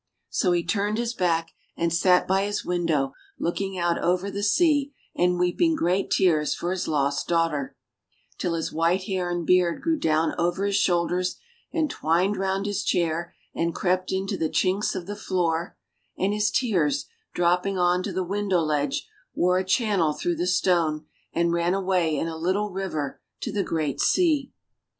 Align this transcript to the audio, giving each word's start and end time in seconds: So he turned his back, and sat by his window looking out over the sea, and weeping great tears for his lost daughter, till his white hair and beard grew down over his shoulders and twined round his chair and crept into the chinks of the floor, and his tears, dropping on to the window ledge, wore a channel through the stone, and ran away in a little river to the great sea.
So 0.31 0.51
he 0.53 0.63
turned 0.65 0.97
his 0.97 1.13
back, 1.13 1.51
and 1.77 1.93
sat 1.93 2.27
by 2.27 2.45
his 2.45 2.65
window 2.65 3.13
looking 3.37 3.77
out 3.77 3.99
over 4.03 4.31
the 4.31 4.41
sea, 4.41 4.95
and 5.15 5.37
weeping 5.37 5.75
great 5.75 6.09
tears 6.09 6.55
for 6.55 6.71
his 6.71 6.87
lost 6.87 7.27
daughter, 7.27 7.77
till 8.39 8.55
his 8.55 8.73
white 8.73 9.03
hair 9.03 9.29
and 9.29 9.45
beard 9.45 9.83
grew 9.83 9.99
down 9.99 10.33
over 10.39 10.65
his 10.65 10.75
shoulders 10.75 11.35
and 11.71 11.87
twined 11.91 12.35
round 12.37 12.65
his 12.65 12.83
chair 12.83 13.35
and 13.53 13.75
crept 13.75 14.11
into 14.11 14.37
the 14.37 14.49
chinks 14.49 14.95
of 14.95 15.05
the 15.05 15.15
floor, 15.15 15.77
and 16.17 16.33
his 16.33 16.49
tears, 16.49 17.05
dropping 17.35 17.77
on 17.77 18.01
to 18.01 18.11
the 18.11 18.23
window 18.23 18.61
ledge, 18.61 19.07
wore 19.35 19.59
a 19.59 19.63
channel 19.63 20.13
through 20.13 20.37
the 20.37 20.47
stone, 20.47 21.05
and 21.31 21.53
ran 21.53 21.75
away 21.75 22.17
in 22.17 22.27
a 22.27 22.37
little 22.37 22.71
river 22.71 23.21
to 23.39 23.51
the 23.51 23.61
great 23.61 23.99
sea. 24.01 24.51